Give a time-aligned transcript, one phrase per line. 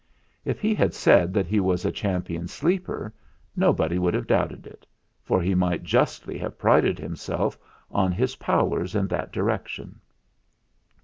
[0.45, 3.13] If he had said that he was a champion sleeper
[3.55, 4.87] nobody would have doubted it,
[5.21, 7.55] for he might justly have prided himself
[7.91, 10.01] on his powers in THE ZAGABOG'S STORY 143 that direction.